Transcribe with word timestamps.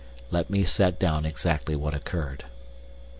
Let 0.31 0.49
me 0.49 0.63
set 0.63 0.97
down 0.97 1.27
exactly 1.27 1.75
what 1.75 1.93
occurred. 1.93 2.45